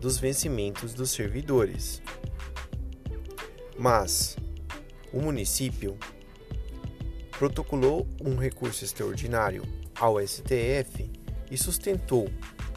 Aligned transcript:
dos 0.00 0.16
vencimentos 0.16 0.94
dos 0.94 1.10
servidores. 1.10 2.00
Mas 3.76 4.36
o 5.12 5.20
município 5.20 5.98
protocolou 7.32 8.06
um 8.24 8.36
recurso 8.36 8.84
extraordinário 8.84 9.64
ao 9.98 10.24
STF 10.24 11.10
e 11.50 11.58
sustentou 11.58 12.30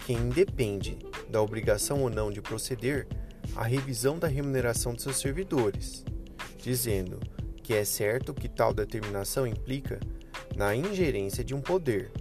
que 0.06 0.14
independe 0.14 0.98
da 1.30 1.42
obrigação 1.42 2.02
ou 2.02 2.10
não 2.10 2.32
de 2.32 2.42
proceder 2.42 3.08
à 3.56 3.64
revisão 3.64 4.20
da 4.20 4.28
remuneração 4.28 4.94
de 4.94 5.02
seus 5.02 5.18
servidores, 5.18 6.04
dizendo 6.58 7.20
que 7.62 7.74
é 7.74 7.86
certo 7.86 8.34
que 8.34 8.50
tal 8.50 8.74
determinação 8.74 9.48
implica 9.48 10.00
na 10.56 10.76
ingerência 10.76 11.44
de 11.44 11.56
um 11.56 11.62
poder, 11.62 12.12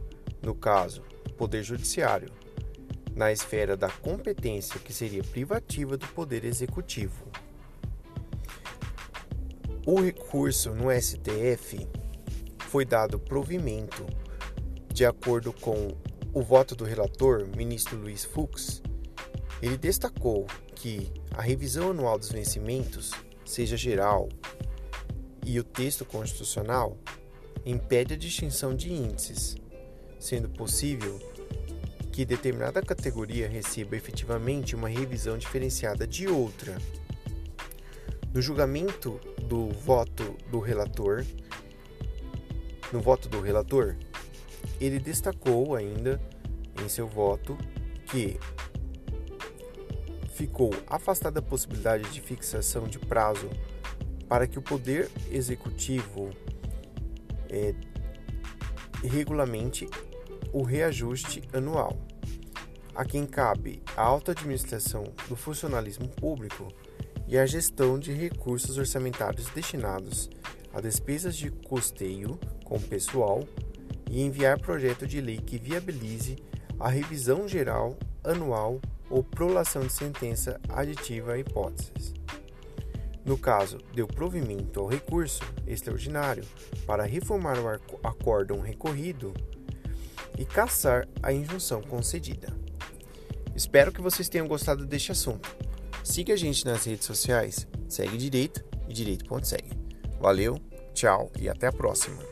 no 0.43 0.55
caso, 0.55 1.03
poder 1.37 1.63
judiciário, 1.63 2.31
na 3.15 3.33
esfera 3.33 3.77
da 3.77 3.91
competência 3.91 4.81
que 4.81 4.93
seria 4.93 5.23
privativa 5.23 5.97
do 5.97 6.07
poder 6.09 6.45
executivo. 6.45 7.27
O 9.85 10.01
recurso 10.01 10.73
no 10.73 10.89
STF 10.91 11.89
foi 12.69 12.85
dado 12.85 13.19
provimento 13.19 14.07
de 14.93 15.05
acordo 15.05 15.53
com 15.53 15.89
o 16.35 16.41
voto 16.41 16.75
do 16.75 16.85
relator, 16.85 17.47
ministro 17.55 17.99
Luiz 17.99 18.25
Fux, 18.25 18.83
ele 19.61 19.77
destacou 19.77 20.47
que 20.75 21.13
a 21.31 21.43
revisão 21.43 21.91
anual 21.91 22.19
dos 22.19 22.33
vencimentos, 22.33 23.11
seja 23.45 23.77
geral 23.77 24.29
e 25.45 25.61
o 25.61 25.65
texto 25.65 26.05
constitucional, 26.07 26.97
impede 27.67 28.15
a 28.15 28.17
distinção 28.17 28.75
de 28.75 28.91
índices, 28.91 29.57
sendo 30.19 30.49
possível 30.49 31.21
que 32.11 32.25
determinada 32.25 32.81
categoria 32.81 33.49
receba 33.49 33.95
efetivamente 33.97 34.75
uma 34.75 34.89
revisão 34.89 35.37
diferenciada 35.37 36.07
de 36.07 36.29
outra. 36.29 36.77
No 38.33 38.41
julgamento 38.41 39.21
do 39.43 39.69
voto 39.69 40.37
do 40.51 40.61
relator, 40.61 41.27
no 42.91 43.01
voto 43.01 43.29
do 43.29 43.41
relator, 43.41 43.97
ele 44.85 44.99
destacou 44.99 45.75
ainda 45.75 46.21
em 46.83 46.89
seu 46.89 47.07
voto 47.07 47.57
que 48.07 48.39
ficou 50.33 50.71
afastada 50.87 51.39
a 51.39 51.43
possibilidade 51.43 52.11
de 52.11 52.21
fixação 52.21 52.85
de 52.89 52.99
prazo 52.99 53.49
para 54.29 54.47
que 54.47 54.59
o 54.59 54.63
Poder 54.63 55.11
Executivo 55.31 56.31
é, 57.49 57.75
regulamente 59.05 59.89
o 60.53 60.63
reajuste 60.63 61.43
anual, 61.53 61.97
a 62.95 63.05
quem 63.05 63.27
cabe 63.27 63.83
a 63.97 64.03
alta 64.03 64.33
administração 64.33 65.05
do 65.29 65.37
funcionalismo 65.37 66.09
público 66.09 66.69
e 67.29 67.39
a 67.39 67.47
gestão 67.47 67.99
de 67.99 68.13
recursos 68.13 68.77
orçamentários 68.77 69.47
destinados 69.51 70.29
a 70.73 70.81
despesas 70.81 71.37
de 71.37 71.51
custeio 71.51 72.39
com 72.65 72.81
pessoal 72.81 73.47
e 74.13 74.21
enviar 74.21 74.61
projeto 74.61 75.07
de 75.07 75.21
lei 75.21 75.39
que 75.39 75.59
viabilize 75.59 76.37
a 76.79 76.89
revisão 76.89 77.49
geral 77.49 77.97
anual 78.23 78.79
ou 79.09 79.25
prolação 79.25 79.83
de 79.83 79.93
sentença 79.93 80.61
aditiva 80.69 81.33
a 81.33 81.39
hipóteses. 81.39 82.13
No 83.25 83.39
caso, 83.39 83.79
deu 83.95 84.07
provimento 84.07 84.81
ao 84.81 84.87
recurso 84.87 85.43
extraordinário 85.67 86.45
para 86.87 87.05
reformar 87.05 87.57
o 87.59 88.07
acórdão 88.07 88.61
recorrido 88.61 89.33
e 90.39 90.45
caçar 90.45 91.09
a 91.23 91.33
injunção 91.33 91.81
concedida. 91.83 92.53
Espero 93.55 93.93
que 93.93 94.01
vocês 94.01 94.29
tenham 94.29 94.49
gostado 94.49 94.85
deste 94.85 95.13
assunto. 95.13 95.55
Siga 96.05 96.35
a 96.35 96.37
gente 96.37 96.65
nas 96.65 96.85
redes 96.85 97.07
sociais, 97.07 97.67
segue 97.89 98.17
direito 98.17 98.65
e 98.89 98.93
direito.segue. 98.93 99.71
Valeu, 100.21 100.59
tchau 100.93 101.31
e 101.39 101.49
até 101.49 101.69
a 101.69 101.73
próxima. 101.73 102.32